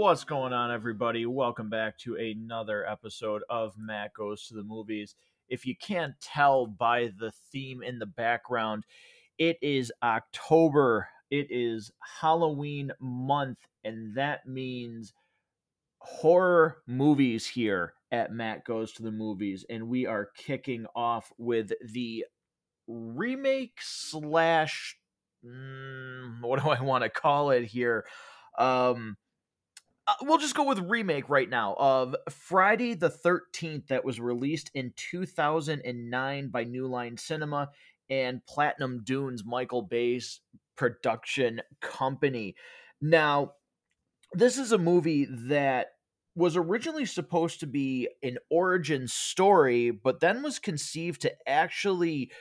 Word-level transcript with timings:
What's 0.00 0.24
going 0.24 0.54
on, 0.54 0.72
everybody? 0.72 1.26
Welcome 1.26 1.68
back 1.68 1.98
to 1.98 2.16
another 2.16 2.88
episode 2.88 3.42
of 3.50 3.74
Matt 3.76 4.14
Goes 4.14 4.46
to 4.46 4.54
the 4.54 4.62
Movies. 4.62 5.14
If 5.50 5.66
you 5.66 5.76
can't 5.76 6.14
tell 6.22 6.66
by 6.66 7.10
the 7.18 7.30
theme 7.52 7.82
in 7.82 7.98
the 7.98 8.06
background, 8.06 8.84
it 9.36 9.58
is 9.60 9.92
October. 10.02 11.06
It 11.30 11.48
is 11.50 11.92
Halloween 12.18 12.92
month, 12.98 13.58
and 13.84 14.16
that 14.16 14.46
means 14.46 15.12
horror 15.98 16.78
movies 16.86 17.46
here 17.46 17.92
at 18.10 18.32
Matt 18.32 18.64
Goes 18.64 18.92
to 18.92 19.02
the 19.02 19.12
Movies. 19.12 19.66
And 19.68 19.86
we 19.90 20.06
are 20.06 20.30
kicking 20.34 20.86
off 20.96 21.30
with 21.36 21.72
the 21.92 22.24
remake 22.88 23.76
slash 23.82 24.96
mm, 25.44 26.40
what 26.40 26.62
do 26.62 26.70
I 26.70 26.80
want 26.80 27.04
to 27.04 27.10
call 27.10 27.50
it 27.50 27.66
here? 27.66 28.06
Um, 28.58 29.18
Uh, 30.10 30.14
we'll 30.22 30.38
just 30.38 30.56
go 30.56 30.64
with 30.64 30.80
remake 30.80 31.28
right 31.28 31.48
now 31.48 31.76
of 31.78 32.16
Friday 32.28 32.94
the 32.94 33.08
13th 33.10 33.86
that 33.86 34.04
was 34.04 34.18
released 34.18 34.68
in 34.74 34.92
2009 34.96 36.48
by 36.48 36.64
New 36.64 36.88
Line 36.88 37.16
Cinema 37.16 37.70
and 38.08 38.44
Platinum 38.44 39.04
Dunes 39.04 39.44
Michael 39.44 39.82
Bay's 39.82 40.40
production 40.76 41.62
company. 41.80 42.56
Now, 43.00 43.52
this 44.32 44.58
is 44.58 44.72
a 44.72 44.78
movie 44.78 45.28
that 45.30 45.92
was 46.34 46.56
originally 46.56 47.06
supposed 47.06 47.60
to 47.60 47.68
be 47.68 48.08
an 48.24 48.38
origin 48.50 49.06
story, 49.06 49.92
but 49.92 50.18
then 50.18 50.42
was 50.42 50.58
conceived 50.58 51.20
to 51.20 51.32
actually 51.48 52.32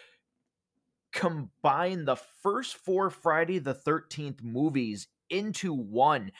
combine 1.14 2.06
the 2.06 2.17
first 2.42 2.78
four 2.78 3.12
Friday 3.12 3.59
the 3.59 3.76
13th 3.76 4.42
movies 4.42 5.08
into 5.30 5.72
one. 5.72 6.31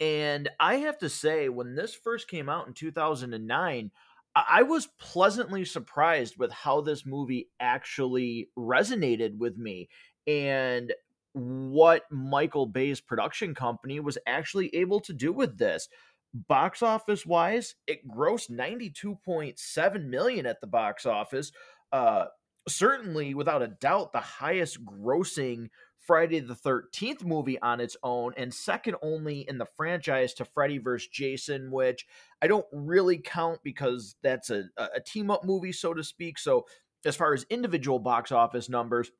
And 0.00 0.48
I 0.60 0.76
have 0.76 0.98
to 0.98 1.08
say, 1.08 1.48
when 1.48 1.74
this 1.74 1.94
first 1.94 2.28
came 2.28 2.48
out 2.48 2.66
in 2.68 2.74
2009, 2.74 3.90
I 4.36 4.62
was 4.62 4.88
pleasantly 5.00 5.64
surprised 5.64 6.36
with 6.38 6.52
how 6.52 6.80
this 6.80 7.04
movie 7.04 7.48
actually 7.58 8.50
resonated 8.56 9.38
with 9.38 9.56
me 9.56 9.88
and 10.26 10.92
what 11.32 12.02
Michael 12.10 12.66
Bay's 12.66 13.00
production 13.00 13.54
company 13.54 13.98
was 13.98 14.18
actually 14.26 14.74
able 14.74 15.00
to 15.00 15.12
do 15.12 15.32
with 15.32 15.58
this. 15.58 15.88
Box 16.32 16.82
office 16.82 17.24
wise, 17.24 17.74
it 17.86 18.06
grossed 18.06 18.50
92.7 18.50 20.04
million 20.04 20.46
at 20.46 20.60
the 20.60 20.66
box 20.66 21.06
office. 21.06 21.50
Uh, 21.90 22.26
certainly, 22.68 23.34
without 23.34 23.62
a 23.62 23.68
doubt, 23.68 24.12
the 24.12 24.20
highest 24.20 24.84
grossing 24.84 25.68
Friday 26.08 26.40
the 26.40 26.54
13th 26.54 27.22
movie 27.22 27.60
on 27.60 27.82
its 27.82 27.94
own, 28.02 28.32
and 28.38 28.52
second 28.52 28.96
only 29.02 29.46
in 29.46 29.58
the 29.58 29.66
franchise 29.66 30.32
to 30.32 30.44
Freddy 30.46 30.78
vs. 30.78 31.06
Jason, 31.08 31.70
which 31.70 32.06
I 32.40 32.46
don't 32.46 32.64
really 32.72 33.18
count 33.18 33.60
because 33.62 34.16
that's 34.22 34.48
a, 34.48 34.64
a 34.78 35.00
team 35.00 35.30
up 35.30 35.44
movie, 35.44 35.70
so 35.70 35.92
to 35.92 36.02
speak. 36.02 36.38
So, 36.38 36.64
as 37.04 37.14
far 37.14 37.34
as 37.34 37.44
individual 37.50 37.98
box 37.98 38.32
office 38.32 38.70
numbers, 38.70 39.10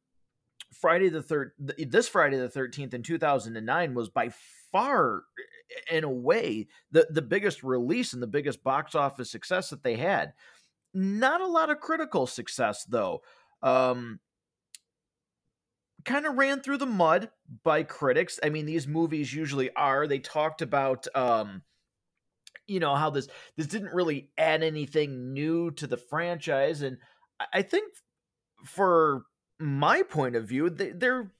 Friday 0.81 1.11
the 1.11 1.23
third, 1.23 1.53
this 1.59 2.09
Friday 2.09 2.39
the 2.39 2.49
13th 2.49 2.95
in 2.95 3.03
2009 3.03 3.93
was 3.93 4.09
by 4.09 4.31
far, 4.73 5.25
in 5.93 6.05
a 6.05 6.11
way, 6.11 6.69
the, 6.91 7.07
the 7.11 7.21
biggest 7.21 7.63
release 7.63 8.15
and 8.15 8.23
the 8.23 8.27
biggest 8.27 8.65
box 8.65 8.95
office 8.95 9.31
success 9.31 9.69
that 9.69 9.83
they 9.83 9.97
had. 9.97 10.33
Not 10.95 11.43
a 11.43 11.47
lot 11.47 11.69
of 11.69 11.81
critical 11.81 12.27
success, 12.27 12.87
though. 12.89 13.21
Um, 13.63 14.21
kind 16.09 16.25
of 16.25 16.39
ran 16.39 16.61
through 16.61 16.79
the 16.79 16.87
mud 16.87 17.29
by 17.63 17.83
critics. 17.83 18.41
I 18.43 18.49
mean, 18.49 18.65
these 18.65 18.89
movies 18.89 19.33
usually 19.33 19.71
are. 19.75 20.07
They 20.07 20.19
talked 20.19 20.63
about 20.63 21.07
um 21.15 21.63
you 22.67 22.81
know 22.81 22.95
how 22.97 23.11
this 23.11 23.29
this 23.57 23.67
didn't 23.67 23.95
really 23.95 24.31
add 24.37 24.63
anything 24.63 25.33
new 25.33 25.71
to 25.73 25.87
the 25.87 25.97
franchise 25.97 26.83
and 26.83 26.99
I 27.53 27.63
think 27.63 27.93
for 28.65 29.25
my 29.59 30.03
point 30.03 30.37
of 30.37 30.47
view 30.49 30.69
they, 30.71 30.91
they're 30.91 31.33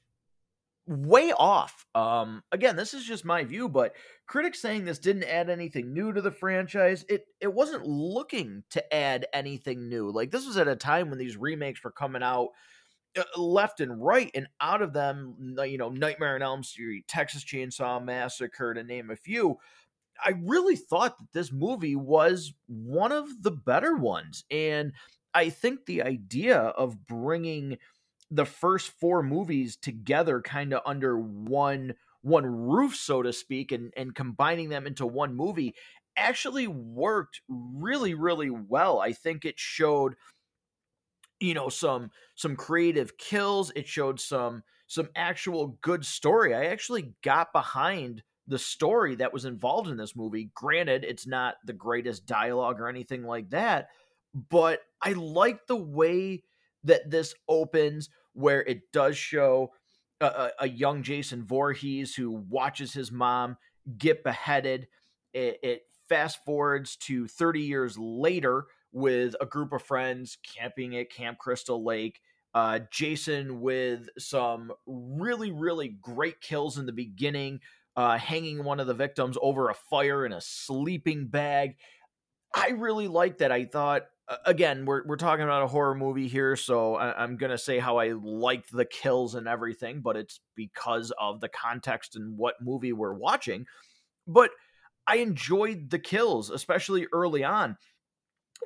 way 0.87 1.33
off. 1.33 1.87
Um 1.95 2.43
again, 2.53 2.77
this 2.77 2.95
is 2.95 3.05
just 3.05 3.25
my 3.25 3.45
view, 3.45 3.69
but 3.69 3.95
critics 4.27 4.61
saying 4.61 4.85
this 4.85 4.99
didn't 4.99 5.25
add 5.25 5.51
anything 5.51 5.93
new 5.93 6.13
to 6.13 6.21
the 6.21 6.31
franchise, 6.31 7.05
it 7.09 7.27
it 7.41 7.53
wasn't 7.53 7.87
looking 7.87 8.65
to 8.71 8.95
add 8.95 9.27
anything 9.33 9.89
new. 9.89 10.11
Like 10.11 10.31
this 10.31 10.47
was 10.47 10.57
at 10.57 10.69
a 10.69 10.77
time 10.77 11.11
when 11.11 11.19
these 11.19 11.37
remakes 11.37 11.83
were 11.85 11.91
coming 11.91 12.23
out 12.23 12.49
Uh, 13.17 13.25
left 13.41 13.81
and 13.81 14.05
right, 14.05 14.31
and 14.35 14.47
out 14.61 14.83
of 14.83 14.93
them, 14.93 15.57
uh, 15.59 15.63
you 15.63 15.79
know, 15.79 15.89
Nightmare 15.89 16.35
on 16.35 16.43
Elm 16.43 16.63
Street, 16.63 17.09
Texas 17.09 17.43
Chainsaw 17.43 18.05
Massacre, 18.05 18.75
to 18.75 18.85
name 18.85 19.11
a 19.11 19.17
few. 19.17 19.57
I 20.25 20.35
really 20.43 20.77
thought 20.77 21.19
that 21.19 21.33
this 21.33 21.53
movie 21.53 21.97
was 21.97 22.53
one 22.67 23.13
of 23.13 23.43
the 23.43 23.51
better 23.51 23.97
ones, 23.97 24.45
and 24.51 24.93
I 25.35 25.51
think 25.51 25.87
the 25.87 26.03
idea 26.03 26.59
of 26.59 27.07
bringing 27.07 27.79
the 28.31 28.45
first 28.45 28.91
four 28.91 29.23
movies 29.23 29.77
together, 29.77 30.41
kind 30.43 30.75
of 30.75 30.83
under 30.85 31.19
one 31.19 31.95
one 32.23 32.47
roof, 32.47 32.95
so 32.97 33.23
to 33.23 33.33
speak, 33.33 33.73
and 33.73 33.93
and 33.97 34.15
combining 34.15 34.69
them 34.69 34.87
into 34.87 35.07
one 35.07 35.35
movie, 35.35 35.75
actually 36.17 36.67
worked 36.67 37.41
really, 37.49 38.15
really 38.15 38.51
well. 38.51 39.01
I 39.01 39.13
think 39.13 39.45
it 39.45 39.59
showed 39.59 40.15
you 41.41 41.55
know 41.55 41.69
some 41.69 42.11
some 42.35 42.57
creative 42.57 43.17
kills 43.19 43.73
it 43.77 43.87
showed 43.87 44.21
some 44.21 44.63
some 44.87 45.09
actual 45.15 45.79
good 45.83 46.05
story. 46.05 46.55
I 46.55 46.67
actually 46.67 47.13
got 47.23 47.53
behind 47.53 48.23
the 48.47 48.59
story 48.59 49.17
that 49.17 49.35
was 49.35 49.45
involved 49.45 49.91
in 49.91 49.99
this 49.99 50.17
movie. 50.17 50.51
Granted 50.55 51.05
it's 51.05 51.27
not 51.27 51.57
the 51.65 51.73
greatest 51.73 52.27
dialogue 52.27 52.81
or 52.81 52.89
anything 52.89 53.25
like 53.25 53.51
that 53.51 53.89
but 54.51 54.81
i 55.01 55.13
like 55.13 55.67
the 55.67 55.77
way 55.77 56.43
that 56.85 57.11
this 57.11 57.35
opens 57.49 58.11
where 58.35 58.63
it 58.63 58.93
does 58.93 59.17
show 59.17 59.73
a, 60.21 60.51
a 60.61 60.69
young 60.69 61.03
jason 61.03 61.45
Voorhees 61.45 62.15
who 62.15 62.31
watches 62.31 62.93
his 62.93 63.11
mom 63.11 63.57
get 63.97 64.25
beheaded. 64.25 64.89
It, 65.33 65.59
it 65.63 65.83
fast 66.09 66.45
forwards 66.45 66.97
to 66.97 67.27
30 67.27 67.61
years 67.63 67.99
later 67.99 68.67
with 68.93 69.35
a 69.41 69.47
group 69.47 69.73
of 69.73 69.83
friends 69.83 70.39
camping 70.57 70.97
at 70.97 71.11
Camp 71.11 71.39
Crystal 71.39 71.85
Lake. 71.85 72.21
Uh, 72.55 72.81
Jason 72.91 73.61
with 73.61 74.09
some 74.19 74.73
really, 74.87 75.53
really 75.53 75.89
great 76.01 76.41
kills 76.41 76.79
in 76.79 76.87
the 76.87 76.93
beginning, 76.93 77.61
uh, 77.97 78.17
hanging 78.17 78.65
one 78.65 78.81
of 78.81 78.87
the 78.87 78.95
victims 78.95 79.37
over 79.41 79.69
a 79.69 79.75
fire 79.75 80.25
in 80.25 80.33
a 80.33 80.41
sleeping 80.41 81.27
bag. 81.27 81.77
I 82.55 82.71
really 82.71 83.07
liked 83.07 83.39
that. 83.39 83.53
I 83.53 83.67
thought, 83.67 84.05
again, 84.47 84.87
we're, 84.87 85.07
we're 85.07 85.17
talking 85.17 85.45
about 85.45 85.63
a 85.63 85.69
horror 85.69 85.95
movie 85.95 86.27
here, 86.27 86.57
so 86.57 86.95
I, 86.95 87.23
I'm 87.23 87.37
going 87.37 87.51
to 87.51 87.59
say 87.59 87.79
how 87.79 87.99
I 87.99 88.13
liked 88.13 88.73
the 88.73 88.87
kills 88.87 89.35
and 89.35 89.47
everything, 89.47 90.01
but 90.01 90.17
it's 90.17 90.41
because 90.57 91.13
of 91.21 91.41
the 91.41 91.51
context 91.51 92.17
and 92.17 92.39
what 92.39 92.55
movie 92.63 92.95
we're 92.95 93.15
watching. 93.15 93.67
But 94.27 94.51
I 95.07 95.17
enjoyed 95.17 95.91
the 95.91 95.99
kills, 95.99 96.51
especially 96.51 97.07
early 97.13 97.45
on 97.45 97.77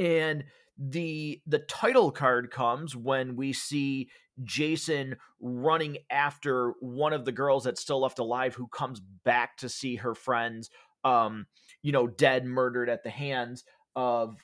and 0.01 0.45
the 0.79 1.41
the 1.47 1.59
title 1.61 2.11
card 2.11 2.51
comes 2.51 2.97
when 2.97 3.37
we 3.37 3.53
see 3.53 4.09
Jason 4.43 5.17
running 5.41 5.99
after 6.11 6.73
one 6.81 7.13
of 7.13 7.25
the 7.25 7.33
girls 7.33 7.65
that's 7.65 7.81
still 7.81 8.01
left 8.01 8.19
alive 8.19 8.55
who 8.55 8.67
comes 8.69 9.01
back 9.25 9.57
to 9.59 9.69
see 9.69 9.97
her 9.97 10.15
friends 10.15 10.71
um 11.05 11.47
you 11.83 11.93
know 11.93 12.07
dead 12.07 12.45
murdered 12.45 12.89
at 12.89 13.03
the 13.05 13.11
hands 13.11 13.65
of 13.95 14.37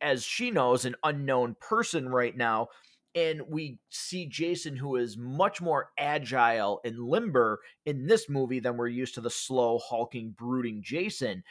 as 0.00 0.24
she 0.24 0.50
knows 0.50 0.84
an 0.84 0.94
unknown 1.02 1.56
person 1.60 2.08
right 2.08 2.36
now 2.36 2.68
and 3.14 3.40
we 3.48 3.78
see 3.88 4.26
Jason 4.26 4.76
who 4.76 4.96
is 4.96 5.16
much 5.16 5.62
more 5.62 5.90
agile 5.98 6.80
and 6.84 6.98
limber 6.98 7.60
in 7.86 8.06
this 8.06 8.28
movie 8.28 8.60
than 8.60 8.76
we're 8.76 8.88
used 8.88 9.14
to 9.14 9.22
the 9.22 9.30
slow 9.30 9.78
hulking 9.78 10.34
brooding 10.36 10.82
Jason 10.82 11.42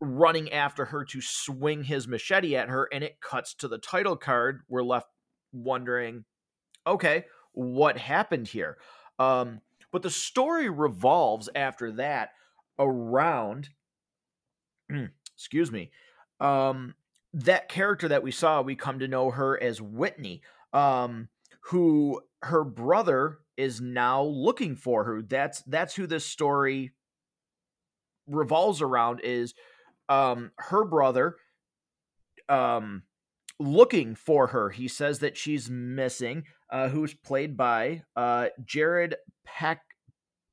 running 0.00 0.52
after 0.52 0.86
her 0.86 1.04
to 1.04 1.20
swing 1.20 1.84
his 1.84 2.06
machete 2.06 2.56
at 2.56 2.68
her, 2.68 2.88
and 2.92 3.02
it 3.02 3.20
cuts 3.20 3.54
to 3.54 3.68
the 3.68 3.78
title 3.78 4.16
card. 4.16 4.60
We're 4.68 4.82
left 4.82 5.08
wondering, 5.52 6.24
okay, 6.86 7.24
what 7.52 7.98
happened 7.98 8.48
here? 8.48 8.78
Um, 9.18 9.60
but 9.90 10.02
the 10.02 10.10
story 10.10 10.68
revolves 10.68 11.48
after 11.54 11.92
that 11.92 12.30
around, 12.78 13.70
excuse 15.34 15.72
me, 15.72 15.90
um, 16.40 16.94
that 17.32 17.68
character 17.68 18.08
that 18.08 18.22
we 18.22 18.30
saw. 18.30 18.62
We 18.62 18.76
come 18.76 19.00
to 19.00 19.08
know 19.08 19.30
her 19.30 19.60
as 19.60 19.80
Whitney, 19.80 20.42
um, 20.72 21.28
who 21.62 22.22
her 22.42 22.64
brother 22.64 23.38
is 23.56 23.80
now 23.80 24.22
looking 24.22 24.76
for 24.76 25.04
her. 25.04 25.22
That's 25.22 25.62
that's 25.62 25.94
who 25.94 26.06
this 26.06 26.24
story 26.24 26.92
revolves 28.26 28.80
around. 28.80 29.20
Is 29.24 29.54
um, 30.08 30.52
her 30.58 30.84
brother 30.84 31.36
um, 32.48 33.02
looking 33.58 34.14
for 34.14 34.48
her. 34.48 34.70
He 34.70 34.88
says 34.88 35.18
that 35.20 35.36
she's 35.36 35.68
missing, 35.70 36.44
uh, 36.70 36.88
who's 36.88 37.14
played 37.14 37.56
by 37.56 38.02
uh, 38.16 38.48
Jared 38.64 39.16
Pack 39.44 39.82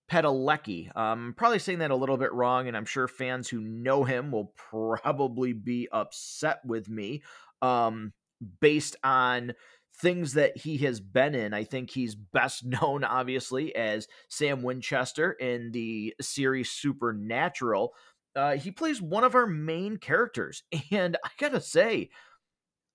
Padalecki. 0.10 0.96
Um, 0.96 1.34
probably 1.36 1.60
saying 1.60 1.80
that 1.80 1.92
a 1.92 1.96
little 1.96 2.18
bit 2.18 2.34
wrong, 2.34 2.68
and 2.68 2.78
I'm 2.78 2.86
sure 2.86 3.08
fans 3.08 3.50
who 3.50 3.62
know 3.62 4.04
him 4.04 4.32
will 4.32 4.54
probably 4.56 5.54
be 5.54 5.88
upset 5.92 6.60
with 6.66 6.90
me. 6.90 7.24
Um, 7.62 8.14
based 8.60 8.96
on 9.04 9.54
things 10.02 10.34
that 10.34 10.58
he 10.58 10.78
has 10.80 11.00
been 11.00 11.34
in, 11.34 11.54
I 11.54 11.64
think 11.64 11.90
he's 11.90 12.16
best 12.16 12.66
known, 12.82 13.04
obviously, 13.04 13.76
as 13.76 14.08
Sam 14.30 14.62
Winchester 14.62 15.32
in 15.32 15.72
the 15.72 16.14
series 16.22 16.70
Supernatural. 16.70 17.94
Uh, 18.36 18.58
he 18.58 18.72
plays 18.72 19.02
one 19.02 19.24
of 19.24 19.36
our 19.36 19.48
main 19.48 19.98
characters, 19.98 20.64
and 20.92 21.18
I 21.24 21.30
gotta 21.40 21.62
say, 21.62 22.10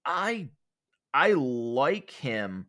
I 0.05 0.49
I 1.15 1.33
like 1.35 2.11
him 2.11 2.67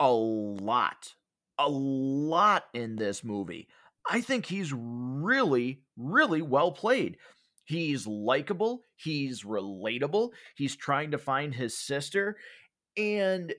a 0.00 0.10
lot 0.12 1.14
a 1.58 1.68
lot 1.68 2.64
in 2.74 2.96
this 2.96 3.24
movie. 3.24 3.68
I 4.08 4.20
think 4.20 4.46
he's 4.46 4.72
really, 4.74 5.80
really 5.96 6.42
well 6.42 6.70
played. 6.70 7.16
He's 7.64 8.06
likable, 8.06 8.82
he's 8.94 9.42
relatable, 9.42 10.30
he's 10.54 10.76
trying 10.76 11.10
to 11.12 11.18
find 11.18 11.54
his 11.54 11.76
sister, 11.76 12.36
and 12.96 13.54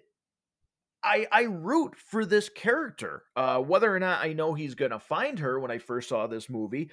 I 1.03 1.27
I 1.31 1.41
root 1.43 1.95
for 1.97 2.25
this 2.25 2.49
character. 2.49 3.23
Uh, 3.35 3.59
whether 3.59 3.93
or 3.93 3.99
not 3.99 4.23
I 4.23 4.33
know 4.33 4.53
he's 4.53 4.75
gonna 4.75 4.99
find 4.99 5.39
her 5.39 5.59
when 5.59 5.71
I 5.71 5.77
first 5.77 6.09
saw 6.09 6.27
this 6.27 6.49
movie, 6.49 6.89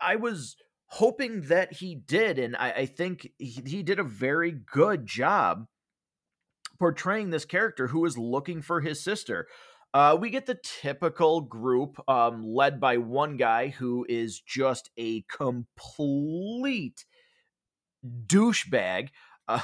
I 0.00 0.16
was 0.16 0.56
hoping 0.86 1.42
that 1.42 1.74
he 1.74 1.94
did, 1.94 2.38
and 2.38 2.56
I, 2.56 2.70
I 2.70 2.86
think 2.86 3.30
he, 3.38 3.62
he 3.66 3.82
did 3.82 3.98
a 3.98 4.04
very 4.04 4.50
good 4.50 5.06
job 5.06 5.66
portraying 6.78 7.30
this 7.30 7.44
character 7.44 7.88
who 7.88 8.04
is 8.04 8.16
looking 8.16 8.62
for 8.62 8.80
his 8.80 9.02
sister. 9.02 9.48
Uh, 9.94 10.16
we 10.20 10.30
get 10.30 10.46
the 10.46 10.58
typical 10.62 11.40
group 11.40 11.98
um, 12.08 12.42
led 12.44 12.80
by 12.80 12.98
one 12.98 13.36
guy 13.36 13.68
who 13.68 14.04
is 14.08 14.40
just 14.40 14.90
a 14.96 15.22
complete 15.22 17.04
douchebag. 18.04 19.08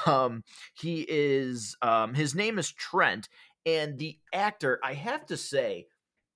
Um, 0.06 0.44
he 0.72 1.04
is, 1.06 1.76
um, 1.82 2.14
his 2.14 2.34
name 2.34 2.58
is 2.58 2.72
Trent, 2.72 3.28
and 3.66 3.98
the 3.98 4.18
actor, 4.32 4.80
I 4.82 4.94
have 4.94 5.26
to 5.26 5.36
say, 5.36 5.88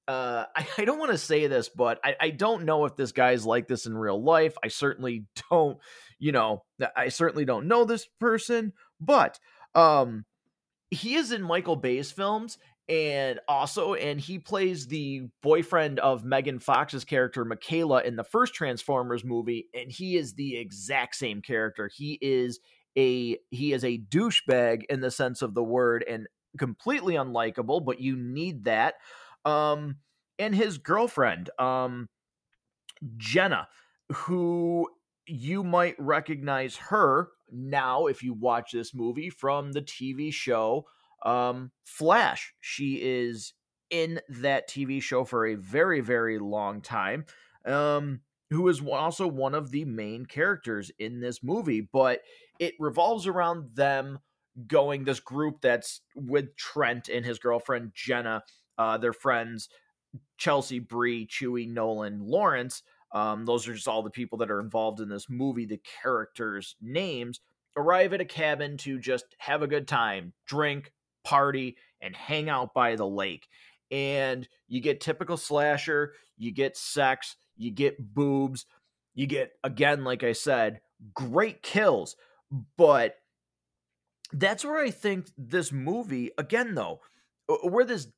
uh, 0.09 0.47
I, 0.57 0.67
I, 0.79 0.85
don't 0.85 0.99
want 0.99 1.13
to 1.13 1.19
say 1.19 1.47
this, 1.47 1.69
but 1.69 2.01
I, 2.03 2.17
I, 2.21 2.31
don't 2.31 2.65
know 2.65 2.87
if 2.87 2.97
this 2.97 3.13
guy's 3.13 3.47
like 3.47 3.69
this 3.69 3.87
in 3.87 3.97
real 3.97 4.23
life. 4.23 4.57
I 4.65 4.69
certainly 4.69 5.27
don't, 5.51 5.79
you 6.19 6.33
know, 6.33 6.65
I 6.97 7.09
certainly 7.09 7.45
don't 7.45 7.69
know 7.69 7.85
this 7.85 8.09
person, 8.19 8.73
but 9.01 9.39
um, 9.75 10.25
he 10.91 11.15
is 11.15 11.31
in 11.31 11.43
Michael 11.43 11.77
Bay's 11.77 12.11
films, 12.11 12.59
and 12.89 13.39
also 13.47 13.95
and 13.95 14.19
he 14.19 14.39
plays 14.39 14.87
the 14.87 15.29
boyfriend 15.43 15.99
of 15.99 16.25
Megan 16.25 16.59
Fox's 16.59 17.05
character 17.05 17.45
Mikaela 17.45 18.03
in 18.05 18.17
the 18.17 18.25
first 18.25 18.55
Transformers 18.55 19.25
movie 19.25 19.67
and 19.75 19.93
he 19.93 20.17
is 20.17 20.33
the 20.35 20.57
exact 20.57 21.15
same 21.15 21.43
character. 21.43 21.91
He 21.95 22.19
is 22.23 22.61
a 22.97 23.37
he 23.51 23.73
is 23.75 23.85
a 23.85 23.99
douchebag 23.99 24.85
in 24.89 25.01
the 25.01 25.11
sense 25.11 25.43
of 25.43 25.53
the 25.53 25.63
word 25.63 26.03
and 26.09 26.27
completely 26.59 27.15
unlikable, 27.15 27.85
but 27.85 28.01
you 28.01 28.17
need 28.17 28.65
that. 28.65 28.95
Um 29.49 29.97
and 30.39 30.55
his 30.55 30.79
girlfriend 30.79 31.51
um 31.59 32.07
Jenna 33.17 33.69
who 34.13 34.89
you 35.27 35.63
might 35.63 35.95
recognize 35.99 36.77
her 36.77 37.29
now 37.51 38.07
if 38.07 38.23
you 38.23 38.33
watch 38.33 38.73
this 38.73 38.95
movie 38.95 39.31
from 39.31 39.73
the 39.73 39.83
TV 39.83 40.33
show 40.33 40.87
um, 41.25 41.71
Flash, 41.85 42.55
she 42.61 43.01
is 43.03 43.55
in 43.91 44.21
that 44.29 44.69
TV 44.69 45.03
show 45.03 45.25
for 45.25 45.47
a 45.47 45.55
very, 45.55 46.01
very 46.01 46.39
long 46.39 46.81
time. 46.81 47.25
Um, 47.65 48.21
who 48.51 48.69
is 48.69 48.81
also 48.81 49.27
one 49.27 49.55
of 49.55 49.71
the 49.71 49.85
main 49.85 50.25
characters 50.25 50.91
in 50.99 51.21
this 51.21 51.43
movie, 51.43 51.87
but 51.93 52.23
it 52.59 52.75
revolves 52.79 53.27
around 53.27 53.75
them 53.75 54.21
going 54.67 55.05
this 55.05 55.21
group 55.21 55.61
that's 55.61 56.01
with 56.15 56.57
Trent 56.57 57.09
and 57.09 57.27
his 57.27 57.39
girlfriend 57.39 57.93
Jenna, 57.95 58.43
uh, 58.79 58.97
their 58.99 59.13
friends 59.13 59.69
Chelsea, 60.39 60.79
Bree, 60.79 61.27
Chewy, 61.27 61.69
Nolan, 61.69 62.21
Lawrence. 62.21 62.83
Um, 63.13 63.45
those 63.45 63.67
are 63.69 63.75
just 63.75 63.89
all 63.89 64.03
the 64.03 64.11
people 64.11 64.39
that 64.39 64.51
are 64.51 64.61
involved 64.61 65.01
in 65.01 65.09
this 65.09 65.29
movie. 65.29 65.67
The 65.67 65.81
characters' 66.03 66.77
names 66.81 67.41
arrive 67.77 68.13
at 68.13 68.21
a 68.21 68.27
cabin 68.27 68.77
to 68.79 68.99
just 68.99 69.25
have 69.39 69.63
a 69.63 69.67
good 69.69 69.89
time, 69.89 70.33
drink, 70.47 70.93
party, 71.25 71.77
and 72.01 72.15
hang 72.15 72.49
out 72.49 72.75
by 72.75 72.97
the 72.97 73.07
lake. 73.07 73.49
And 73.91 74.49
you 74.67 74.81
get 74.81 75.01
typical 75.01 75.37
slasher, 75.37 76.15
you 76.37 76.53
get 76.53 76.77
sex, 76.77 77.37
you 77.57 77.71
get 77.71 78.15
boobs, 78.15 78.67
you 79.15 79.27
get, 79.27 79.53
again, 79.65 80.05
like 80.05 80.23
I 80.23 80.33
said, 80.33 80.81
great 81.15 81.63
kills. 81.63 82.17
But 82.77 83.17
that's 84.33 84.65
where 84.65 84.79
I 84.79 84.91
think 84.91 85.27
this 85.37 85.73
movie, 85.73 86.31
again, 86.37 86.75
though, 86.75 87.01
where 87.63 87.85
this 87.85 88.09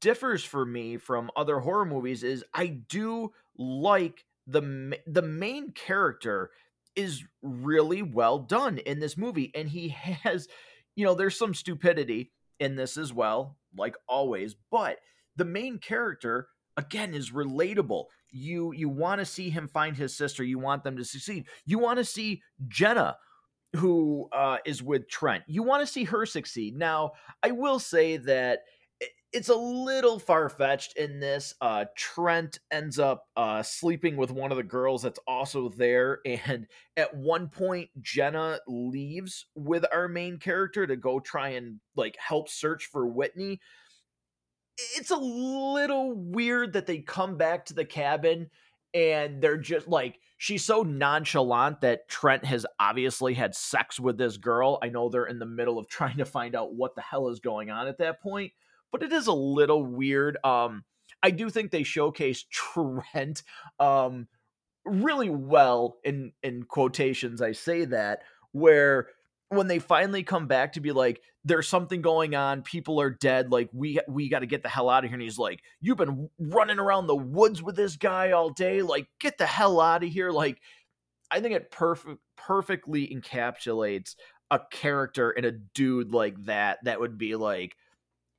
differs 0.00 0.44
for 0.44 0.64
me 0.64 0.96
from 0.96 1.30
other 1.36 1.58
horror 1.60 1.84
movies 1.84 2.22
is 2.22 2.44
I 2.54 2.66
do 2.66 3.32
like 3.56 4.24
the 4.46 4.98
the 5.06 5.22
main 5.22 5.72
character 5.72 6.50
is 6.96 7.24
really 7.42 8.02
well 8.02 8.38
done 8.38 8.78
in 8.78 8.98
this 8.98 9.16
movie 9.16 9.52
and 9.54 9.68
he 9.68 9.88
has 10.24 10.48
you 10.96 11.04
know, 11.04 11.14
there's 11.14 11.38
some 11.38 11.54
stupidity 11.54 12.32
in 12.58 12.76
this 12.76 12.96
as 12.96 13.12
well, 13.12 13.56
like 13.76 13.96
always, 14.08 14.54
but 14.70 14.98
the 15.36 15.44
main 15.44 15.78
character 15.78 16.48
again 16.76 17.14
is 17.14 17.30
relatable. 17.30 18.04
You 18.30 18.72
you 18.72 18.88
want 18.88 19.20
to 19.20 19.24
see 19.24 19.50
him 19.50 19.68
find 19.68 19.96
his 19.96 20.16
sister, 20.16 20.44
you 20.44 20.58
want 20.58 20.84
them 20.84 20.96
to 20.96 21.04
succeed. 21.04 21.46
You 21.64 21.78
want 21.78 21.98
to 21.98 22.04
see 22.04 22.42
Jenna 22.68 23.16
who 23.76 24.28
uh, 24.32 24.58
is 24.64 24.82
with 24.82 25.08
Trent. 25.08 25.44
You 25.46 25.62
want 25.62 25.80
to 25.86 25.92
see 25.92 26.04
her 26.04 26.26
succeed. 26.26 26.76
Now, 26.76 27.12
I 27.42 27.52
will 27.52 27.78
say 27.78 28.16
that 28.16 28.60
it's 29.32 29.48
a 29.48 29.54
little 29.54 30.18
far 30.18 30.48
fetched 30.48 30.96
in 30.96 31.20
this. 31.20 31.54
Uh, 31.60 31.84
Trent 31.96 32.58
ends 32.70 32.98
up 32.98 33.26
uh, 33.36 33.62
sleeping 33.62 34.16
with 34.16 34.32
one 34.32 34.50
of 34.50 34.56
the 34.56 34.64
girls 34.64 35.02
that's 35.02 35.20
also 35.26 35.68
there, 35.68 36.20
and 36.26 36.66
at 36.96 37.16
one 37.16 37.48
point, 37.48 37.90
Jenna 38.00 38.58
leaves 38.66 39.46
with 39.54 39.84
our 39.92 40.08
main 40.08 40.38
character 40.38 40.86
to 40.86 40.96
go 40.96 41.20
try 41.20 41.50
and 41.50 41.80
like 41.96 42.16
help 42.18 42.48
search 42.48 42.86
for 42.86 43.06
Whitney. 43.06 43.60
It's 44.96 45.10
a 45.10 45.16
little 45.16 46.14
weird 46.14 46.72
that 46.72 46.86
they 46.86 46.98
come 46.98 47.36
back 47.36 47.66
to 47.66 47.74
the 47.74 47.84
cabin 47.84 48.48
and 48.94 49.40
they're 49.42 49.58
just 49.58 49.86
like 49.86 50.18
she's 50.38 50.64
so 50.64 50.82
nonchalant 50.82 51.82
that 51.82 52.08
Trent 52.08 52.46
has 52.46 52.64
obviously 52.80 53.34
had 53.34 53.54
sex 53.54 54.00
with 54.00 54.16
this 54.16 54.38
girl. 54.38 54.78
I 54.82 54.88
know 54.88 55.10
they're 55.10 55.26
in 55.26 55.38
the 55.38 55.44
middle 55.46 55.78
of 55.78 55.86
trying 55.88 56.16
to 56.16 56.24
find 56.24 56.56
out 56.56 56.74
what 56.74 56.94
the 56.94 57.02
hell 57.02 57.28
is 57.28 57.40
going 57.40 57.70
on 57.70 57.88
at 57.88 57.98
that 57.98 58.22
point 58.22 58.52
but 58.92 59.02
it 59.02 59.12
is 59.12 59.26
a 59.26 59.32
little 59.32 59.84
weird. 59.84 60.36
Um, 60.44 60.84
I 61.22 61.30
do 61.30 61.50
think 61.50 61.70
they 61.70 61.82
showcase 61.82 62.44
Trent 62.50 63.42
um, 63.78 64.28
really 64.84 65.30
well 65.30 65.98
in 66.04 66.32
in 66.42 66.64
quotations. 66.64 67.42
I 67.42 67.52
say 67.52 67.84
that 67.86 68.22
where 68.52 69.08
when 69.48 69.66
they 69.66 69.78
finally 69.78 70.22
come 70.22 70.46
back 70.46 70.74
to 70.74 70.80
be 70.80 70.92
like, 70.92 71.20
there's 71.44 71.68
something 71.68 72.02
going 72.02 72.34
on, 72.34 72.62
people 72.62 73.00
are 73.00 73.10
dead, 73.10 73.50
like 73.50 73.68
we 73.72 73.98
we 74.08 74.28
got 74.28 74.40
to 74.40 74.46
get 74.46 74.62
the 74.62 74.68
hell 74.68 74.88
out 74.88 75.04
of 75.04 75.10
here. 75.10 75.14
And 75.14 75.22
he's 75.22 75.38
like, 75.38 75.60
you've 75.80 75.98
been 75.98 76.28
running 76.38 76.78
around 76.78 77.06
the 77.06 77.16
woods 77.16 77.62
with 77.62 77.76
this 77.76 77.96
guy 77.96 78.30
all 78.30 78.50
day, 78.50 78.82
like 78.82 79.08
get 79.18 79.38
the 79.38 79.46
hell 79.46 79.80
out 79.80 80.04
of 80.04 80.10
here. 80.10 80.30
Like, 80.30 80.60
I 81.30 81.40
think 81.40 81.54
it 81.54 81.70
perfect 81.70 82.18
perfectly 82.36 83.06
encapsulates 83.08 84.14
a 84.50 84.60
character 84.70 85.30
and 85.30 85.44
a 85.46 85.52
dude 85.52 86.12
like 86.12 86.44
that. 86.44 86.78
That 86.84 87.00
would 87.00 87.18
be 87.18 87.36
like 87.36 87.76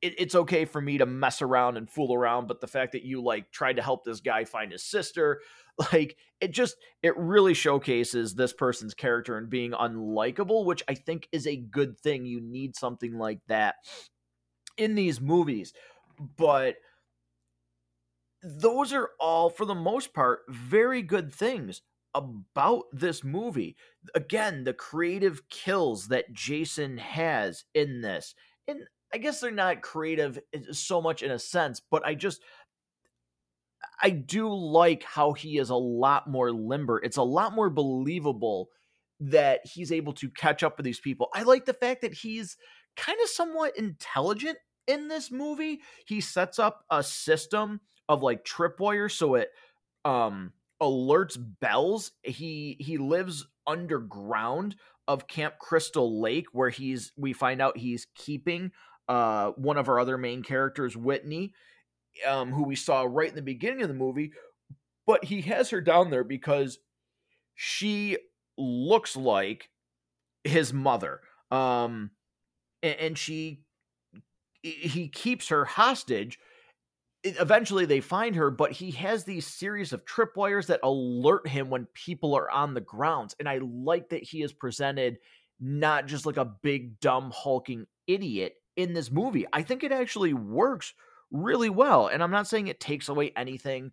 it, 0.02 0.16
it's 0.18 0.36
okay 0.36 0.66
for 0.66 0.82
me 0.82 0.98
to 0.98 1.06
mess 1.06 1.42
around 1.42 1.78
and 1.78 1.90
fool 1.90 2.14
around, 2.14 2.48
but 2.48 2.62
the 2.62 2.68
fact 2.68 2.94
that 2.94 3.04
you 3.04 3.22
like 3.22 3.52
tried 3.52 3.78
to 3.78 3.82
help 3.82 4.04
this 4.04 4.20
guy 4.20 4.46
find 4.46 4.72
his 4.72 4.84
sister, 4.84 5.42
like 5.94 6.18
it 6.40 6.52
just 6.52 6.76
it 7.04 7.18
really 7.18 7.54
showcases 7.54 8.36
this 8.36 8.54
person's 8.54 8.94
character 8.94 9.38
and 9.38 9.50
being 9.50 9.72
unlikable, 9.72 10.66
which 10.66 10.84
I 10.88 10.96
think 10.96 11.28
is 11.32 11.48
a 11.48 11.56
good 11.56 12.00
thing. 12.00 12.26
You 12.26 12.42
need 12.42 12.76
something 12.76 13.18
like 13.18 13.40
that 13.48 13.76
in 14.78 14.96
these 14.96 15.22
movies. 15.22 15.74
But 16.38 16.76
those 18.44 18.92
are 18.92 19.10
all 19.20 19.50
for 19.50 19.66
the 19.66 19.76
most 19.76 20.14
part 20.14 20.42
very 20.50 21.02
good 21.04 21.32
things 21.34 21.82
about 22.14 22.84
this 22.92 23.24
movie. 23.24 23.76
Again, 24.16 24.64
the 24.64 24.74
creative 24.74 25.48
kills 25.50 26.08
that 26.08 26.34
Jason 26.34 26.98
has 26.98 27.66
in 27.74 28.02
this. 28.02 28.36
And 28.68 28.82
I 29.14 29.18
guess 29.18 29.40
they're 29.40 29.52
not 29.52 29.82
creative 29.82 30.40
so 30.72 31.02
much 31.02 31.22
in 31.22 31.32
a 31.32 31.40
sense, 31.40 31.82
but 31.92 32.06
I 32.06 32.16
just 32.16 32.42
I 34.02 34.10
do 34.10 34.54
like 34.54 35.04
how 35.04 35.34
he 35.34 35.58
is 35.58 35.70
a 35.70 35.76
lot 35.76 36.30
more 36.30 36.52
limber. 36.52 37.00
It's 37.00 37.18
a 37.18 37.24
lot 37.24 37.54
more 37.54 37.70
believable 37.70 38.70
that 39.20 39.62
he's 39.66 39.92
able 39.92 40.14
to 40.14 40.30
catch 40.30 40.64
up 40.64 40.78
with 40.78 40.86
these 40.86 41.00
people. 41.00 41.30
I 41.34 41.44
like 41.44 41.66
the 41.66 41.74
fact 41.74 42.02
that 42.02 42.14
he's 42.14 42.58
kind 42.98 43.20
of 43.22 43.30
somewhat 43.30 43.78
intelligent 43.78 44.58
in 44.88 45.08
this 45.08 45.32
movie. 45.32 45.82
He 46.08 46.22
sets 46.22 46.58
up 46.58 46.84
a 46.90 47.04
system 47.04 47.82
of 48.10 48.24
like 48.24 48.44
tripwires 48.44 49.12
so 49.12 49.36
it 49.36 49.50
um 50.04 50.52
alerts 50.82 51.38
bells 51.60 52.12
he 52.24 52.76
he 52.80 52.98
lives 52.98 53.46
underground 53.68 54.76
of 55.08 55.28
camp 55.28 55.54
crystal 55.60 56.20
lake 56.20 56.48
where 56.52 56.70
he's 56.70 57.14
we 57.16 57.32
find 57.32 57.62
out 57.62 57.78
he's 57.78 58.08
keeping 58.16 58.72
uh 59.12 59.52
one 59.52 59.78
of 59.78 59.90
our 59.90 60.00
other 60.00 60.18
main 60.18 60.42
characters 60.42 60.96
whitney 60.96 61.54
um 62.28 62.52
who 62.52 62.64
we 62.64 62.76
saw 62.76 63.04
right 63.04 63.30
in 63.30 63.36
the 63.36 63.42
beginning 63.42 63.82
of 63.82 63.88
the 63.88 63.94
movie 63.94 64.32
but 65.06 65.26
he 65.26 65.42
has 65.42 65.70
her 65.70 65.82
down 65.82 66.10
there 66.10 66.24
because 66.24 66.80
she 67.56 68.18
looks 68.58 69.16
like 69.16 69.70
his 70.44 70.72
mother 70.72 71.20
um 71.52 72.12
and, 72.82 72.96
and 73.00 73.18
she 73.18 73.64
he 74.64 75.08
keeps 75.08 75.48
her 75.48 75.66
hostage. 75.66 76.40
Eventually 77.24 77.86
they 77.86 78.00
find 78.00 78.36
her 78.36 78.50
but 78.50 78.72
he 78.72 78.92
has 78.92 79.24
these 79.24 79.46
series 79.46 79.94
of 79.94 80.06
tripwires 80.06 80.68
that 80.68 80.80
alert 80.84 81.48
him 81.48 81.70
when 81.70 81.88
people 81.94 82.34
are 82.36 82.50
on 82.50 82.74
the 82.74 82.82
grounds 82.82 83.36
and 83.40 83.48
i 83.48 83.60
like 83.60 84.10
that 84.10 84.24
he 84.24 84.42
is 84.42 84.52
presented 84.52 85.20
not 85.60 86.08
just 86.08 86.26
like 86.26 86.38
a 86.38 86.52
big 86.64 87.00
dumb 87.00 87.32
hulking 87.32 87.86
idiot 88.08 88.56
in 88.82 88.94
this 88.94 89.12
movie 89.12 89.46
i 89.54 89.62
think 89.62 89.84
it 89.84 89.92
actually 89.92 90.34
works 90.34 90.94
really 91.32 91.70
well 91.70 92.08
and 92.08 92.22
i'm 92.22 92.32
not 92.32 92.48
saying 92.48 92.68
it 92.68 92.80
takes 92.80 93.10
away 93.10 93.32
anything 93.36 93.92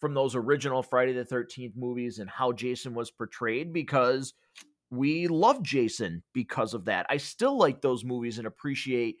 from 0.00 0.14
those 0.14 0.34
original 0.34 0.82
friday 0.82 1.12
the 1.12 1.24
13th 1.24 1.76
movies 1.76 2.18
and 2.18 2.28
how 2.28 2.52
jason 2.52 2.94
was 2.94 3.10
portrayed 3.10 3.72
because 3.72 4.34
we 4.90 5.26
love 5.28 5.62
jason 5.62 6.22
because 6.32 6.74
of 6.74 6.84
that 6.84 7.06
i 7.08 7.16
still 7.16 7.56
like 7.56 7.80
those 7.80 8.04
movies 8.04 8.38
and 8.38 8.46
appreciate 8.46 9.16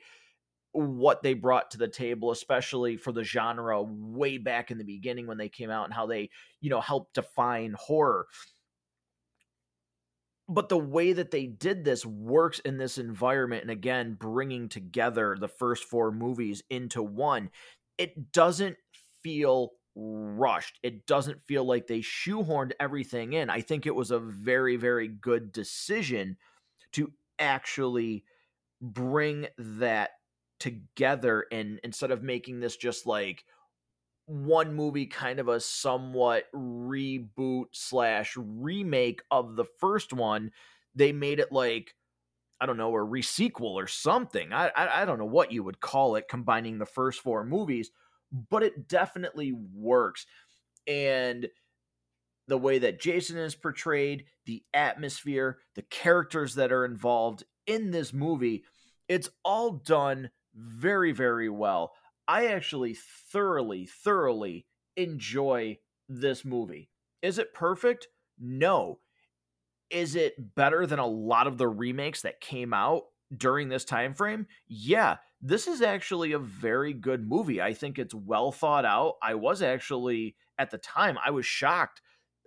what 0.74 1.22
they 1.22 1.34
brought 1.34 1.70
to 1.70 1.78
the 1.78 1.86
table, 1.86 2.32
especially 2.32 2.96
for 2.96 3.12
the 3.12 3.22
genre 3.22 3.80
way 3.80 4.38
back 4.38 4.72
in 4.72 4.78
the 4.78 4.84
beginning 4.84 5.28
when 5.28 5.38
they 5.38 5.48
came 5.48 5.70
out 5.70 5.84
and 5.84 5.94
how 5.94 6.04
they, 6.04 6.28
you 6.60 6.68
know, 6.68 6.80
helped 6.80 7.14
define 7.14 7.76
horror. 7.78 8.26
But 10.48 10.68
the 10.68 10.78
way 10.78 11.12
that 11.14 11.30
they 11.30 11.46
did 11.46 11.84
this 11.84 12.04
works 12.04 12.58
in 12.60 12.76
this 12.76 12.98
environment. 12.98 13.62
And 13.62 13.70
again, 13.70 14.14
bringing 14.18 14.68
together 14.68 15.36
the 15.38 15.48
first 15.48 15.84
four 15.84 16.12
movies 16.12 16.62
into 16.68 17.02
one, 17.02 17.50
it 17.96 18.32
doesn't 18.32 18.76
feel 19.22 19.72
rushed. 19.96 20.78
It 20.82 21.06
doesn't 21.06 21.42
feel 21.42 21.64
like 21.64 21.86
they 21.86 22.00
shoehorned 22.00 22.72
everything 22.78 23.32
in. 23.32 23.48
I 23.48 23.60
think 23.60 23.86
it 23.86 23.94
was 23.94 24.10
a 24.10 24.18
very, 24.18 24.76
very 24.76 25.08
good 25.08 25.52
decision 25.52 26.36
to 26.92 27.12
actually 27.38 28.24
bring 28.80 29.46
that 29.56 30.10
together 30.60 31.46
and 31.52 31.80
instead 31.84 32.10
of 32.10 32.22
making 32.22 32.60
this 32.60 32.76
just 32.76 33.06
like 33.06 33.44
one 34.26 34.74
movie 34.74 35.06
kind 35.06 35.38
of 35.38 35.48
a 35.48 35.60
somewhat 35.60 36.44
reboot 36.54 37.66
slash 37.72 38.36
remake 38.36 39.22
of 39.30 39.56
the 39.56 39.66
first 39.80 40.12
one 40.12 40.50
they 40.94 41.12
made 41.12 41.40
it 41.40 41.52
like 41.52 41.94
i 42.60 42.66
don't 42.66 42.78
know 42.78 42.94
a 42.94 42.98
resequel 42.98 43.74
or 43.74 43.86
something 43.86 44.52
I, 44.52 44.70
I 44.74 45.02
i 45.02 45.04
don't 45.04 45.18
know 45.18 45.24
what 45.24 45.52
you 45.52 45.62
would 45.62 45.80
call 45.80 46.16
it 46.16 46.28
combining 46.28 46.78
the 46.78 46.86
first 46.86 47.20
four 47.20 47.44
movies 47.44 47.90
but 48.50 48.62
it 48.62 48.88
definitely 48.88 49.52
works 49.52 50.26
and 50.86 51.48
the 52.48 52.58
way 52.58 52.78
that 52.78 53.00
jason 53.00 53.36
is 53.36 53.54
portrayed 53.54 54.24
the 54.46 54.62
atmosphere 54.72 55.58
the 55.74 55.82
characters 55.82 56.54
that 56.54 56.72
are 56.72 56.86
involved 56.86 57.44
in 57.66 57.90
this 57.90 58.14
movie 58.14 58.64
it's 59.08 59.28
all 59.44 59.72
done 59.72 60.30
very, 60.54 61.12
very 61.12 61.48
well. 61.48 61.92
I 62.26 62.46
actually 62.46 62.96
thoroughly, 63.30 63.86
thoroughly 63.86 64.66
enjoy 64.96 65.78
this 66.08 66.44
movie. 66.44 66.90
Is 67.22 67.38
it 67.38 67.54
perfect? 67.54 68.08
No. 68.38 68.98
Is 69.90 70.14
it 70.14 70.54
better 70.54 70.86
than 70.86 70.98
a 70.98 71.06
lot 71.06 71.46
of 71.46 71.58
the 71.58 71.68
remakes 71.68 72.22
that 72.22 72.40
came 72.40 72.72
out 72.72 73.04
during 73.36 73.68
this 73.68 73.84
time 73.84 74.14
frame? 74.14 74.46
Yeah, 74.66 75.16
this 75.40 75.66
is 75.66 75.82
actually 75.82 76.32
a 76.32 76.38
very 76.38 76.92
good 76.92 77.28
movie. 77.28 77.60
I 77.60 77.74
think 77.74 77.98
it's 77.98 78.14
well 78.14 78.50
thought 78.50 78.84
out. 78.84 79.14
I 79.22 79.34
was 79.34 79.62
actually 79.62 80.36
at 80.58 80.70
the 80.70 80.78
time 80.78 81.18
I 81.24 81.30
was 81.30 81.46
shocked 81.46 82.00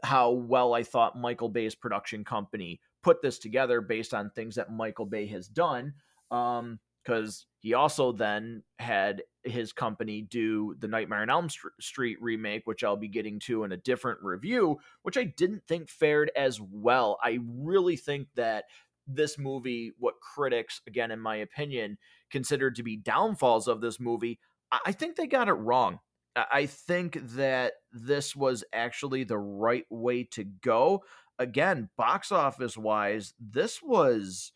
how 0.03 0.31
well 0.31 0.73
I 0.73 0.83
thought 0.83 1.17
Michael 1.17 1.49
Bay's 1.49 1.75
production 1.75 2.23
company 2.23 2.79
put 3.03 3.21
this 3.21 3.39
together 3.39 3.81
based 3.81 4.13
on 4.13 4.29
things 4.29 4.55
that 4.55 4.71
Michael 4.71 5.05
Bay 5.05 5.27
has 5.27 5.47
done. 5.47 5.93
Um, 6.31 6.79
because 7.07 7.45
he 7.59 7.73
also 7.73 8.11
then 8.11 8.63
had 8.79 9.23
his 9.47 9.73
company 9.73 10.21
do 10.21 10.75
the 10.79 10.87
Nightmare 10.87 11.21
on 11.21 11.29
Elm 11.29 11.47
Street 11.79 12.17
remake, 12.21 12.65
which 12.65 12.83
I'll 12.83 12.97
be 12.97 13.07
getting 13.07 13.39
to 13.41 13.63
in 13.63 13.71
a 13.71 13.77
different 13.77 14.19
review, 14.21 14.77
which 15.03 15.17
I 15.17 15.23
didn't 15.23 15.63
think 15.67 15.89
fared 15.89 16.31
as 16.35 16.59
well. 16.61 17.17
I 17.23 17.39
really 17.45 17.95
think 17.95 18.27
that 18.35 18.65
this 19.07 19.37
movie, 19.37 19.93
what 19.97 20.15
critics, 20.19 20.81
again, 20.87 21.11
in 21.11 21.19
my 21.19 21.37
opinion, 21.37 21.97
considered 22.29 22.75
to 22.75 22.83
be 22.83 22.97
downfalls 22.97 23.67
of 23.67 23.81
this 23.81 23.99
movie, 23.99 24.39
I 24.85 24.91
think 24.91 25.15
they 25.15 25.27
got 25.27 25.47
it 25.47 25.53
wrong. 25.53 25.99
I 26.35 26.65
think 26.67 27.17
that 27.35 27.73
this 27.91 28.35
was 28.35 28.63
actually 28.73 29.23
the 29.23 29.37
right 29.37 29.85
way 29.89 30.23
to 30.31 30.43
go. 30.43 31.03
Again, 31.39 31.89
box 31.97 32.31
office 32.31 32.77
wise, 32.77 33.33
this 33.39 33.81
was 33.81 34.51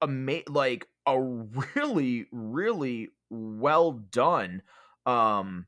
a 0.00 0.04
ama- 0.04 0.42
like 0.48 0.86
a 1.06 1.20
really 1.76 2.26
really 2.30 3.08
well 3.32 3.92
done 3.92 4.62
um 5.06 5.66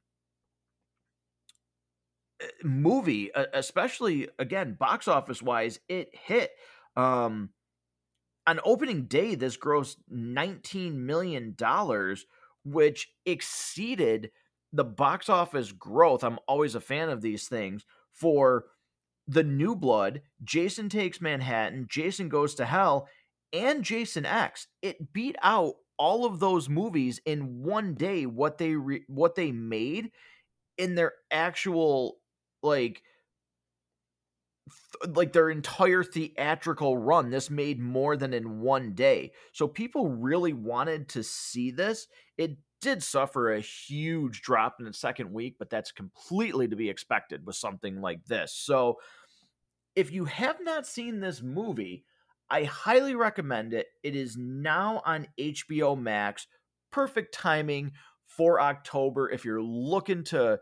eh, 2.40 2.47
movie 2.62 3.30
especially 3.52 4.28
again 4.38 4.76
box 4.78 5.09
office 5.09 5.42
wise 5.42 5.80
it 5.88 6.11
hit 6.12 6.50
um 6.97 7.50
on 8.47 8.61
opening 8.64 9.04
day 9.06 9.35
this 9.35 9.56
grossed 9.56 9.97
19 10.09 11.04
million 11.04 11.54
dollars 11.56 12.26
which 12.64 13.09
exceeded 13.25 14.30
the 14.73 14.85
box 14.85 15.28
office 15.28 15.73
growth 15.73 16.23
i'm 16.23 16.38
always 16.47 16.75
a 16.75 16.80
fan 16.80 17.09
of 17.09 17.23
these 17.23 17.49
things 17.49 17.87
for 18.12 18.66
the 19.26 19.42
new 19.42 19.75
blood 19.75 20.21
jason 20.44 20.88
takes 20.88 21.21
manhattan 21.21 21.87
jason 21.88 22.28
goes 22.28 22.54
to 22.54 22.66
hell 22.66 23.09
and 23.54 23.85
Jason 23.85 24.26
X, 24.26 24.66
it 24.83 25.12
beat 25.12 25.37
out 25.40 25.75
all 25.99 26.25
of 26.25 26.41
those 26.41 26.69
movies 26.69 27.21
in 27.25 27.63
one 27.63 27.95
day 27.95 28.27
what 28.27 28.59
they 28.59 28.75
re- 28.75 29.05
what 29.09 29.35
they 29.35 29.53
made 29.53 30.11
in 30.79 30.95
their 30.95 31.13
actual 31.31 32.19
like 32.63 33.03
th- 35.03 35.15
like 35.17 35.33
their 35.33 35.51
entire 35.51 36.03
theatrical 36.03 36.97
run 36.97 37.31
this 37.31 37.51
made 37.51 37.81
more 37.81 38.17
than 38.17 38.33
in 38.33 38.61
one 38.61 38.95
day. 38.95 39.33
So 39.53 39.69
people 39.69 40.09
really 40.09 40.53
wanted 40.53 41.09
to 41.11 41.23
see 41.23 41.71
this. 41.71 42.07
It 42.39 42.57
did 42.81 43.03
suffer 43.03 43.53
a 43.53 43.61
huge 43.61 44.43
drop 44.43 44.77
in 44.79 44.85
the 44.85 44.93
second 44.93 45.33
week 45.33 45.57
but 45.59 45.71
that's 45.71 45.91
completely 45.93 46.69
to 46.69 46.77
be 46.77 46.91
expected 46.91 47.47
with 47.47 47.57
something 47.57 48.01
like 48.01 48.25
this. 48.27 48.53
So 48.53 48.99
if 49.97 50.13
you 50.13 50.25
have 50.25 50.59
not 50.63 50.87
seen 50.87 51.21
this 51.21 51.43
movie 51.43 52.05
I 52.54 52.62
highly 52.62 53.16
recommend 53.16 53.75
it. 53.75 53.88
It 54.04 54.14
is 54.14 54.37
now 54.37 55.02
on 55.04 55.26
HBO 55.40 56.00
Max. 56.00 56.46
Perfect 56.92 57.34
timing 57.34 57.90
for 58.26 58.61
October 58.61 59.28
if 59.28 59.44
you're 59.44 59.61
looking 59.61 60.23
to, 60.26 60.61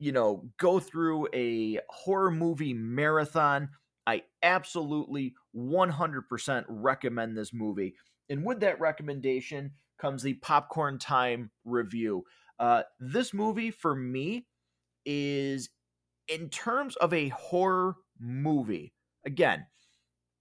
you 0.00 0.10
know, 0.10 0.50
go 0.58 0.80
through 0.80 1.28
a 1.32 1.78
horror 1.90 2.32
movie 2.32 2.74
marathon. 2.74 3.68
I 4.04 4.24
absolutely 4.42 5.34
100% 5.54 6.64
recommend 6.68 7.36
this 7.36 7.54
movie. 7.54 7.94
And 8.28 8.44
with 8.44 8.58
that 8.58 8.80
recommendation 8.80 9.70
comes 9.96 10.24
the 10.24 10.34
popcorn 10.34 10.98
time 10.98 11.52
review. 11.64 12.24
Uh, 12.58 12.82
this 12.98 13.32
movie 13.32 13.70
for 13.70 13.94
me 13.94 14.48
is, 15.06 15.68
in 16.26 16.48
terms 16.48 16.96
of 16.96 17.14
a 17.14 17.28
horror 17.28 17.94
movie, 18.18 18.92
again, 19.24 19.66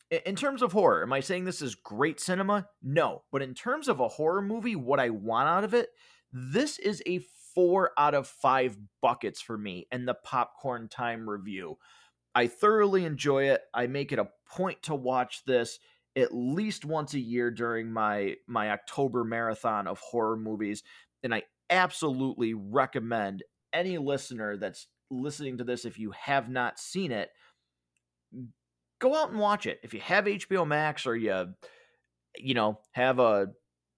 in 0.09 0.35
terms 0.35 0.61
of 0.61 0.71
horror, 0.71 1.03
am 1.03 1.13
I 1.13 1.19
saying 1.19 1.45
this 1.45 1.61
is 1.61 1.75
great 1.75 2.19
cinema? 2.19 2.67
No. 2.81 3.23
But 3.31 3.41
in 3.41 3.53
terms 3.53 3.87
of 3.87 3.99
a 3.99 4.07
horror 4.07 4.41
movie, 4.41 4.75
what 4.75 4.99
I 4.99 5.09
want 5.09 5.49
out 5.49 5.63
of 5.63 5.73
it, 5.73 5.89
this 6.31 6.79
is 6.79 7.01
a 7.05 7.19
four 7.53 7.91
out 7.97 8.13
of 8.13 8.27
five 8.27 8.77
buckets 9.01 9.41
for 9.41 9.57
me 9.57 9.87
in 9.91 10.05
the 10.05 10.13
popcorn 10.13 10.87
time 10.87 11.29
review. 11.29 11.77
I 12.35 12.47
thoroughly 12.47 13.03
enjoy 13.03 13.45
it. 13.45 13.61
I 13.73 13.87
make 13.87 14.11
it 14.11 14.19
a 14.19 14.29
point 14.47 14.83
to 14.83 14.95
watch 14.95 15.43
this 15.45 15.79
at 16.15 16.33
least 16.33 16.85
once 16.85 17.13
a 17.13 17.19
year 17.19 17.51
during 17.51 17.91
my 17.91 18.35
my 18.47 18.71
October 18.71 19.23
marathon 19.23 19.87
of 19.87 19.99
horror 19.99 20.37
movies 20.37 20.83
and 21.23 21.33
I 21.33 21.43
absolutely 21.69 22.53
recommend 22.53 23.43
any 23.73 23.97
listener 23.97 24.57
that's 24.57 24.87
listening 25.11 25.57
to 25.57 25.63
this 25.63 25.85
if 25.85 25.99
you 25.99 26.11
have 26.11 26.49
not 26.49 26.79
seen 26.79 27.11
it 27.11 27.29
go 28.99 29.15
out 29.15 29.29
and 29.29 29.39
watch 29.39 29.65
it. 29.65 29.79
If 29.83 29.93
you 29.93 29.99
have 30.01 30.25
HBO 30.25 30.67
Max 30.67 31.05
or 31.05 31.15
you, 31.15 31.53
you 32.35 32.53
know, 32.53 32.79
have 32.91 33.19
a 33.19 33.49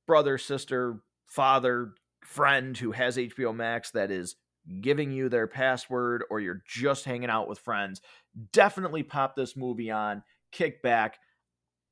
brother, 0.07 0.37
sister, 0.37 1.01
father, 1.25 1.93
friend 2.23 2.77
who 2.77 2.91
has 2.91 3.17
HBO 3.17 3.55
Max 3.55 3.91
that 3.91 4.11
is 4.11 4.35
giving 4.81 5.11
you 5.11 5.29
their 5.29 5.47
password 5.47 6.23
or 6.29 6.39
you're 6.39 6.63
just 6.67 7.05
hanging 7.05 7.29
out 7.29 7.47
with 7.47 7.59
friends, 7.59 8.01
definitely 8.51 9.03
pop 9.03 9.35
this 9.35 9.55
movie 9.55 9.91
on, 9.91 10.23
kick 10.51 10.81
back. 10.81 11.17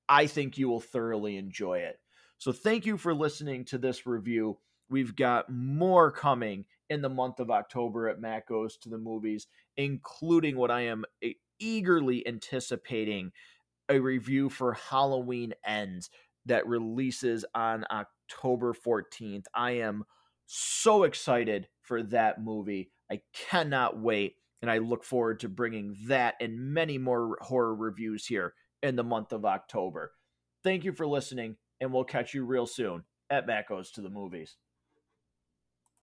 I 0.10 0.28
think 0.28 0.58
you 0.58 0.70
will 0.70 0.80
thoroughly 0.80 1.38
enjoy 1.38 1.80
it. 1.80 2.00
So, 2.38 2.52
thank 2.52 2.86
you 2.86 2.98
for 2.98 3.14
listening 3.14 3.66
to 3.66 3.78
this 3.78 4.06
review. 4.06 4.58
We've 4.90 5.16
got 5.16 5.52
more 5.52 6.12
coming 6.12 6.66
in 6.90 7.02
the 7.02 7.10
month 7.10 7.40
of 7.40 7.50
October 7.50 8.08
at 8.08 8.22
Matt 8.22 8.46
Goes 8.48 8.78
to 8.78 8.90
the 8.90 8.98
Movies, 8.98 9.48
including 9.76 10.56
what 10.56 10.72
I 10.72 10.82
am 10.82 11.04
eagerly 11.60 12.28
anticipating 12.28 13.32
a 13.90 14.00
review 14.00 14.50
for 14.50 14.74
Halloween 14.74 15.54
Ends 15.66 16.10
that 16.46 16.68
releases 16.68 17.46
on 17.54 17.86
October 17.92 18.74
14th. 18.74 19.46
I 19.54 19.72
am 19.72 20.04
so 20.46 21.04
excited 21.04 21.68
for 21.82 22.04
that 22.04 22.42
movie. 22.44 22.92
I 23.12 23.22
cannot 23.34 24.00
wait. 24.00 24.36
And 24.62 24.72
I 24.72 24.80
look 24.80 25.04
forward 25.04 25.40
to 25.42 25.50
bringing 25.50 25.96
that 26.08 26.36
and 26.42 26.74
many 26.74 26.98
more 26.98 27.38
horror 27.42 27.76
reviews 27.76 28.26
here 28.26 28.56
in 28.82 28.96
the 28.96 29.04
month 29.04 29.32
of 29.32 29.46
October. 29.46 30.14
Thank 30.64 30.84
you 30.84 30.94
for 30.94 31.06
listening, 31.06 31.58
and 31.80 31.94
we'll 31.94 32.04
catch 32.04 32.34
you 32.34 32.44
real 32.44 32.66
soon 32.66 33.04
at 33.30 33.46
Matt 33.46 33.68
Goes 33.70 33.92
to 33.92 34.02
the 34.02 34.10
Movies. 34.10 34.58